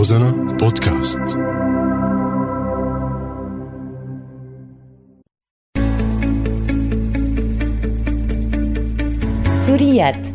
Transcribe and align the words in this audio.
روزانا 0.00 0.30
بودكاست. 0.30 1.20
سوريات. 9.66 10.26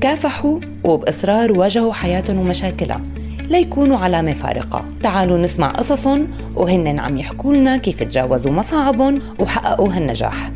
كافحوا 0.00 0.60
وبإصرار 0.84 1.52
واجهوا 1.52 1.92
حياتهم 1.92 2.38
ومشاكلها. 2.38 3.00
ليكونوا 3.48 3.98
علامة 3.98 4.32
فارقة. 4.32 4.84
تعالوا 5.02 5.38
نسمع 5.38 5.70
قصصهم 5.70 6.28
وهن 6.54 6.98
عم 6.98 7.18
يحكوا 7.18 7.54
لنا 7.54 7.76
كيف 7.76 8.02
تجاوزوا 8.02 8.52
مصاعبهم 8.52 9.18
وحققوا 9.38 9.92
هالنجاح. 9.92 10.50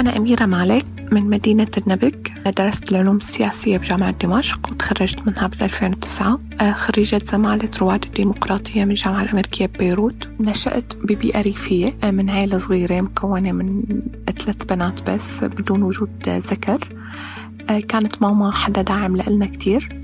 أنا 0.00 0.16
أميرة 0.16 0.46
مالك 0.46 0.84
من 1.12 1.22
مدينة 1.30 1.70
النبك. 1.78 2.35
درست 2.50 2.92
العلوم 2.92 3.16
السياسية 3.16 3.76
بجامعة 3.78 4.10
دمشق 4.10 4.70
وتخرجت 4.70 5.18
منها 5.26 5.46
بال 5.46 5.62
2009 5.62 6.38
آه، 6.60 6.72
خريجة 6.72 7.20
زمالة 7.24 7.70
رواد 7.80 8.04
الديمقراطية 8.04 8.84
من 8.84 8.90
الجامعة 8.90 9.22
الأمريكية 9.22 9.66
ببيروت. 9.66 10.28
نشأت 10.42 10.94
ببيئة 10.96 11.40
ريفية 11.40 11.94
آه، 12.04 12.10
من 12.10 12.30
عائلة 12.30 12.58
صغيرة 12.58 13.00
مكونة 13.00 13.52
من 13.52 13.82
ثلاث 14.26 14.64
بنات 14.64 15.10
بس 15.10 15.44
بدون 15.44 15.82
وجود 15.82 16.28
ذكر. 16.28 16.88
آه، 17.70 17.80
كانت 17.80 18.22
ماما 18.22 18.50
حدا 18.50 18.82
داعم 18.82 19.16
لإلنا 19.16 19.46
كتير. 19.46 19.95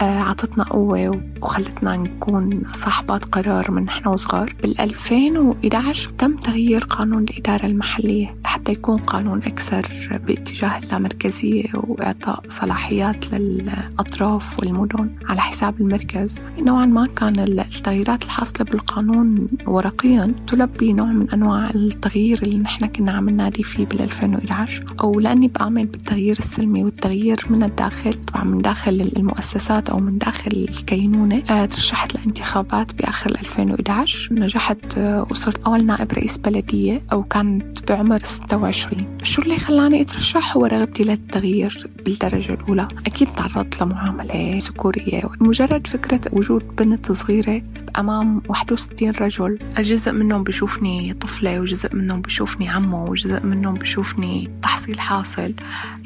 عطتنا 0.00 0.64
قوة 0.64 1.20
وخلتنا 1.42 1.96
نكون 1.96 2.62
صاحبات 2.74 3.24
قرار 3.24 3.70
من 3.70 3.82
نحن 3.82 4.08
وصغار. 4.08 4.54
بال 4.62 4.80
2011 4.80 6.10
تم 6.18 6.36
تغيير 6.36 6.84
قانون 6.84 7.22
الإدارة 7.24 7.66
المحلية 7.66 8.36
لحتى 8.44 8.72
يكون 8.72 8.96
قانون 8.96 9.38
أكثر 9.38 9.86
باتجاه 10.26 10.78
اللامركزية 10.78 11.64
وإعطاء 11.74 12.40
صلاحيات 12.48 13.34
للأطراف 13.34 14.58
والمدن 14.58 15.10
على 15.28 15.40
حساب 15.40 15.80
المركز. 15.80 16.40
نوعا 16.58 16.86
ما 16.86 17.06
كان 17.06 17.38
التغييرات 17.38 18.24
الحاصلة 18.24 18.64
بالقانون 18.64 19.48
ورقيا 19.66 20.34
تلبي 20.46 20.92
نوع 20.92 21.06
من 21.06 21.30
أنواع 21.30 21.70
التغيير 21.74 22.42
اللي 22.42 22.58
نحن 22.58 22.86
كنا 22.86 23.12
عم 23.12 23.28
ننادي 23.30 23.62
فيه 23.62 23.86
بال 23.86 24.00
2011 24.02 24.84
أو 25.00 25.20
لأني 25.20 25.48
بآمن 25.48 25.84
بالتغيير 25.84 26.38
السلمي 26.38 26.84
والتغيير 26.84 27.44
من 27.50 27.62
الداخل 27.62 28.14
طبعا 28.24 28.44
من 28.44 28.62
داخل 28.62 29.10
المؤسسات 29.16 29.90
أو 29.94 30.00
من 30.00 30.18
داخل 30.18 30.50
الكينونة. 30.68 31.42
آه، 31.50 31.64
ترشحت 31.64 32.14
لانتخابات 32.14 32.94
بآخر 32.94 33.30
2011 33.30 34.34
نجحت 34.34 34.98
آه، 34.98 35.26
وصرت 35.30 35.64
أول 35.66 35.86
نائب 35.86 36.12
رئيس 36.12 36.38
بلدية 36.38 37.02
أو 37.12 37.22
كانت 37.22 37.92
بعمر 37.92 38.18
26 38.18 39.06
شو 39.22 39.42
اللي 39.42 39.56
خلاني 39.56 40.00
أترشح؟ 40.00 40.56
هو 40.56 40.66
رغبتي 40.66 41.04
للتغيير 41.04 41.86
بالدرجة 42.04 42.52
الأولى. 42.54 42.88
أكيد 43.06 43.28
تعرضت 43.36 43.82
لمعاملة 43.82 44.58
ذكورية 44.62 45.22
مجرد 45.40 45.86
فكرة 45.86 46.20
وجود 46.32 46.76
بنت 46.76 47.12
صغيرة 47.12 47.62
أمام 47.98 48.42
61 48.48 49.10
رجل 49.10 49.58
جزء 49.78 50.12
منهم 50.12 50.42
بيشوفني 50.42 51.12
طفلة 51.12 51.60
وجزء 51.60 51.96
منهم 51.96 52.20
بيشوفني 52.20 52.68
عمة 52.68 53.04
وجزء 53.04 53.46
منهم 53.46 53.74
بيشوفني 53.74 54.50
تحصيل 54.62 55.00
حاصل. 55.00 55.54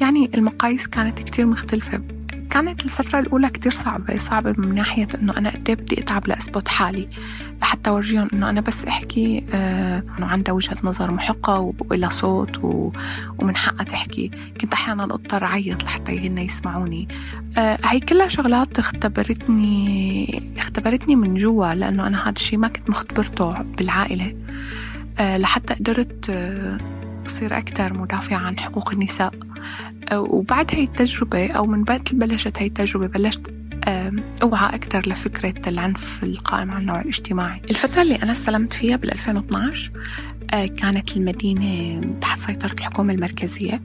يعني 0.01 0.29
المقاييس 0.35 0.87
كانت 0.87 1.19
كتير 1.19 1.45
مختلفة. 1.45 2.01
كانت 2.49 2.85
الفترة 2.85 3.19
الأولى 3.19 3.49
كتير 3.49 3.71
صعبة 3.71 4.17
صعبة 4.17 4.55
من 4.57 4.75
ناحية 4.75 5.07
إنه 5.21 5.37
أنا 5.37 5.49
قد 5.49 5.71
بدي 5.71 6.01
أتعب 6.01 6.27
لأثبت 6.27 6.67
حالي. 6.67 7.09
لحتى 7.61 7.89
أورجيهم 7.89 8.29
إنه 8.33 8.49
أنا 8.49 8.61
بس 8.61 8.85
أحكي 8.85 9.45
آه 9.53 10.03
إنه 10.17 10.25
عندها 10.27 10.53
وجهة 10.53 10.77
نظر 10.83 11.11
محقة 11.11 11.73
وإلها 11.79 12.09
صوت 12.09 12.57
و... 12.57 12.91
ومن 13.39 13.55
حقها 13.55 13.83
تحكي. 13.83 14.31
كنت 14.61 14.73
أحيانا 14.73 15.03
أضطر 15.03 15.43
أعيط 15.43 15.83
لحتى 15.83 16.27
هن 16.27 16.37
يسمعوني. 16.37 17.07
آه 17.57 17.77
هي 17.85 17.99
كلها 17.99 18.27
شغلات 18.27 18.79
اختبرتني 18.79 20.41
اختبرتني 20.57 21.15
من 21.15 21.35
جوا 21.35 21.73
لأنه 21.73 22.07
أنا 22.07 22.23
هذا 22.23 22.31
الشيء 22.31 22.59
ما 22.59 22.67
كنت 22.67 22.89
مختبرته 22.89 23.61
بالعائلة. 23.61 24.35
آه 25.19 25.37
لحتى 25.37 25.73
قدرت 25.73 26.29
أصير 27.25 27.57
أكثر 27.57 27.93
مدافعة 27.93 28.37
عن 28.37 28.59
حقوق 28.59 28.91
النساء. 28.91 29.31
وبعد 30.13 30.75
هاي 30.75 30.83
التجربة 30.83 31.51
أو 31.51 31.65
من 31.65 31.83
بعد 31.83 32.09
بلشت 32.13 32.57
هاي 32.59 32.67
التجربة 32.67 33.07
بلشت 33.07 33.41
أوعى 34.43 34.75
أكثر 34.75 35.09
لفكرة 35.09 35.69
العنف 35.69 36.23
القائم 36.23 36.71
على 36.71 36.81
النوع 36.81 37.01
الاجتماعي. 37.01 37.61
الفترة 37.69 38.01
اللي 38.01 38.15
أنا 38.15 38.31
استلمت 38.31 38.73
فيها 38.73 38.95
بال 38.95 39.11
2012 39.11 39.91
آه، 39.95 40.38
كانت 40.51 41.17
المدينة 41.17 42.01
تحت 42.21 42.39
سيطرة 42.39 42.73
الحكومة 42.73 43.13
المركزية. 43.13 43.81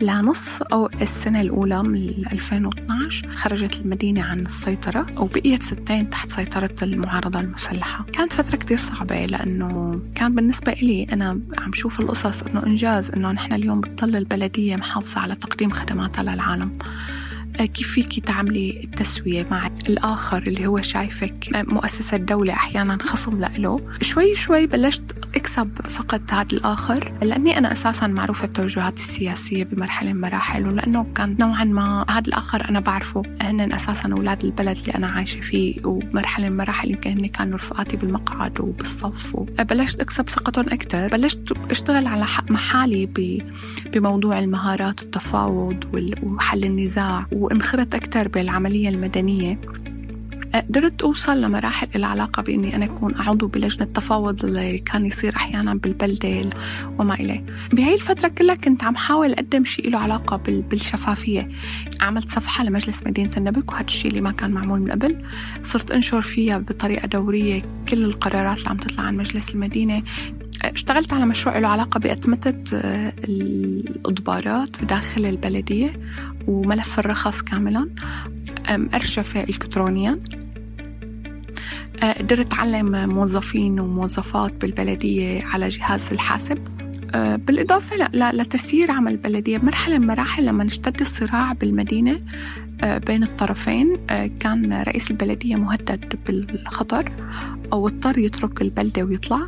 لنص 0.00 0.62
أو 0.62 0.90
السنة 1.02 1.40
الأولى 1.40 1.82
من 1.82 2.24
2012 2.32 3.28
خرجت 3.28 3.80
المدينة 3.80 4.22
عن 4.22 4.40
السيطرة 4.40 5.06
وبقيت 5.20 5.62
سنتين 5.62 6.10
تحت 6.10 6.30
سيطرة 6.30 6.74
المعارضة 6.82 7.40
المسلحة. 7.40 8.06
كانت 8.12 8.32
فترة 8.32 8.56
كتير 8.56 8.78
صعبة 8.78 9.26
لأنه 9.26 10.00
كان 10.14 10.34
بالنسبة 10.34 10.72
إلي 10.72 11.06
أنا 11.12 11.40
عم 11.58 11.72
شوف 11.74 12.00
القصص 12.00 12.42
أنه 12.42 12.66
إنجاز 12.66 13.10
أنه 13.10 13.32
نحن 13.32 13.52
اليوم 13.52 13.80
بتضل 13.80 14.16
البلدية 14.16 14.76
محافظة 14.76 15.20
على 15.20 15.34
تقديم 15.34 15.70
خدماتها 15.70 16.22
للعالم 16.22 16.78
كيف 17.56 17.90
فيك 17.92 18.24
تعملي 18.26 18.80
التسوية 18.84 19.46
مع 19.50 19.70
الآخر 19.88 20.42
اللي 20.46 20.66
هو 20.66 20.80
شايفك؟ 20.80 21.64
مؤسسة 21.68 22.16
دولة 22.16 22.52
أحيانا 22.52 22.98
خصم 23.02 23.40
له 23.58 23.80
شوي 24.02 24.34
شوي 24.34 24.66
بلشت 24.66 25.02
اكسب 25.36 25.70
ثقة 25.88 26.20
هذا 26.30 26.46
الآخر. 26.52 27.12
لأني 27.22 27.58
أنا 27.58 27.72
أساسا 27.72 28.06
معروفة 28.06 28.46
بتوجهاتي 28.46 29.02
السياسية 29.02 29.64
بمرحلة 29.64 30.12
من 30.12 30.20
مراحل 30.20 30.66
ولأنه 30.68 31.06
كان 31.14 31.36
نوعا 31.40 31.64
ما 31.64 32.04
هذا 32.10 32.26
الآخر 32.28 32.68
أنا 32.68 32.80
بعرفه. 32.80 33.22
هن 33.42 33.72
أساسا 33.72 34.12
أولاد 34.12 34.44
البلد 34.44 34.78
اللي 34.78 34.94
أنا 34.94 35.06
عايشة 35.06 35.40
فيه 35.40 35.86
ومرحلة 35.86 36.48
من 36.48 36.56
مراحل 36.56 36.90
يمكن 36.90 37.10
هن 37.10 37.26
كانوا 37.26 37.58
رفقاتي 37.58 37.96
بالمقعد 37.96 38.60
وبالصف. 38.60 39.36
بلشت 39.60 40.00
أكسب 40.00 40.28
ثقتهم 40.28 40.64
أكثر 40.68 41.08
بلشت 41.08 41.52
أشتغل 41.70 42.06
على 42.06 42.26
محالي 42.50 43.06
بموضوع 43.92 44.38
المهارات 44.38 45.02
التفاوض 45.02 45.84
وحل 46.22 46.64
النزاع. 46.64 47.26
وانخرط 47.32 47.94
أكثر 47.94 48.28
بالعملية 48.28 48.88
المدنية. 48.88 49.60
قدرت 50.60 51.02
أوصل 51.02 51.40
لمراحل 51.40 51.88
العلاقة 51.94 52.42
بإني 52.42 52.76
أنا 52.76 52.84
أكون 52.84 53.14
عضو 53.18 53.46
بلجنة 53.46 53.84
تفاوض 53.84 54.44
اللي 54.44 54.78
كان 54.78 55.06
يصير 55.06 55.36
أحيانا 55.36 55.74
بالبلدة 55.74 56.48
وما 56.98 57.14
إليه. 57.14 57.44
بهاي 57.72 57.94
الفترة 57.94 58.28
كلها 58.28 58.54
كنت 58.54 58.84
عم 58.84 58.96
حاول 58.96 59.32
أقدم 59.32 59.64
شيء 59.64 59.90
له 59.90 59.98
علاقة 59.98 60.36
بالشفافية. 60.46 61.48
عملت 62.00 62.28
صفحة 62.28 62.64
لمجلس 62.64 63.02
مدينة 63.06 63.30
النبك 63.36 63.72
وهذا 63.72 63.84
الشيء 63.86 64.10
اللي 64.10 64.20
ما 64.20 64.30
كان 64.30 64.50
معمول 64.50 64.80
من 64.80 64.90
قبل. 64.90 65.22
صرت 65.62 65.90
أنشر 65.90 66.20
فيها 66.20 66.58
بطريقة 66.58 67.06
دورية 67.06 67.62
كل 67.88 68.04
القرارات 68.04 68.58
اللي 68.58 68.70
عم 68.70 68.76
تطلع 68.76 69.04
عن 69.04 69.16
مجلس 69.16 69.50
المدينة. 69.50 70.02
اشتغلت 70.64 71.12
على 71.12 71.26
مشروع 71.26 71.58
له 71.58 71.68
علاقة 71.68 72.00
بأتمتة 72.00 72.78
الإضبارات 73.28 74.84
داخل 74.84 75.26
البلدية 75.26 76.00
وملف 76.46 76.98
الرخص 76.98 77.42
كاملا. 77.42 77.90
أرشفة 78.94 79.42
إلكترونيا. 79.42 80.18
قدرت 82.12 82.54
أعلم 82.54 83.08
موظفين 83.08 83.80
وموظفات 83.80 84.52
بالبلدية 84.60 85.44
على 85.44 85.68
جهاز 85.68 86.08
الحاسب. 86.12 86.58
آه، 87.14 87.36
بالإضافة 87.36 87.96
لتسيير 88.14 88.90
عمل 88.90 89.12
البلدية 89.12 89.58
بمرحلة 89.58 89.98
من 89.98 90.06
مراحل 90.06 90.46
لما 90.46 90.66
اشتد 90.66 91.00
الصراع 91.00 91.52
بالمدينة 91.52 92.20
بين 93.06 93.22
الطرفين 93.22 93.96
كان 94.40 94.82
رئيس 94.82 95.10
البلدية 95.10 95.56
مهدد 95.56 96.18
بالخطر 96.26 97.12
أو 97.72 97.86
اضطر 97.86 98.18
يترك 98.18 98.62
البلدة 98.62 99.02
ويطلع. 99.02 99.46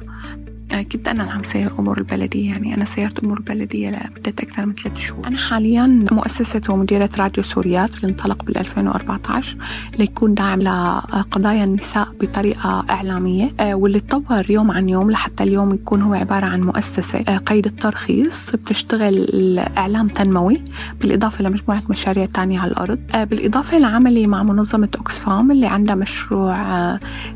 كنت 0.82 1.08
أنا 1.08 1.22
اللي 1.22 1.34
عم 1.34 1.44
سير 1.44 1.72
أمور 1.78 1.98
البلدية 1.98 2.50
يعني 2.50 2.74
أنا 2.74 2.84
سيرت 2.84 3.18
أمور 3.24 3.36
البلدية 3.38 3.88
لمدة 3.88 4.32
أكثر 4.42 4.66
من 4.66 4.74
ثلاث 4.74 4.98
شهور. 4.98 5.26
أنا 5.26 5.36
حاليا 5.38 6.06
مؤسسة 6.12 6.60
ومديرة 6.68 7.10
راديو 7.18 7.44
سوريات 7.44 7.94
اللي 7.96 8.08
انطلق 8.08 8.44
بال 8.44 8.58
2014 8.58 9.56
ليكون 9.98 10.34
داعم 10.34 10.60
لقضايا 10.60 11.64
النساء 11.64 12.08
بطريقة 12.20 12.84
إعلامية 12.90 13.50
آه، 13.60 13.74
واللي 13.74 14.00
تطور 14.00 14.50
يوم 14.50 14.70
عن 14.70 14.88
يوم 14.88 15.10
لحتى 15.10 15.42
اليوم 15.42 15.74
يكون 15.74 16.02
هو 16.02 16.14
عبارة 16.14 16.46
عن 16.46 16.60
مؤسسة 16.60 17.18
آه، 17.28 17.36
قيد 17.36 17.66
الترخيص 17.66 18.50
بتشتغل 18.50 19.58
إعلام 19.78 20.08
تنموي 20.08 20.62
بالإضافة 21.00 21.44
لمجموعة 21.44 21.82
مشاريع 21.88 22.26
تانية 22.26 22.60
على 22.60 22.70
الأرض 22.70 22.98
آه، 23.14 23.24
بالإضافة 23.24 23.78
لعملي 23.78 24.26
مع 24.26 24.42
منظمة 24.42 24.88
أوكسفام 24.98 25.50
اللي 25.50 25.66
عندها 25.66 25.94
مشروع 25.94 26.58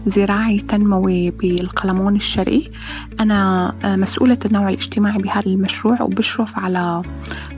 زراعي 0.06 0.59
تنموي 0.59 1.31
بالقلمون 1.31 2.17
الشرقي. 2.17 2.62
أنا 3.21 3.31
مسؤولة 3.84 4.38
النوع 4.44 4.69
الاجتماعي 4.69 5.19
بهذا 5.19 5.46
المشروع 5.46 6.02
وبشرف 6.02 6.58
على 6.58 7.02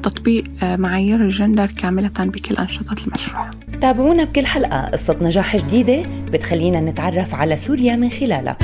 تطبيق 0.02 0.44
معايير 0.62 1.20
الجندر 1.20 1.66
كاملة 1.66 2.10
بكل 2.18 2.54
أنشطة 2.54 2.96
المشروع. 3.06 3.50
تابعونا 3.80 4.24
بكل 4.24 4.46
حلقة. 4.46 4.86
قصة 4.86 5.16
نجاح 5.22 5.56
جديدة 5.56 6.02
بتخلينا 6.32 6.80
نتعرف 6.80 7.34
على 7.34 7.56
سوريا 7.56 7.96
من 7.96 8.10
خلالها. 8.10 8.56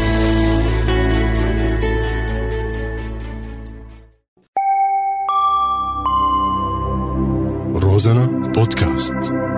روزانا 7.75 8.27
بودكاست. 8.27 9.50